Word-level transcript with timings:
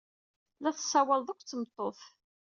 La 0.61 0.71
tessawaled 0.77 1.31
akked 1.31 1.47
tmeṭṭut. 1.49 1.99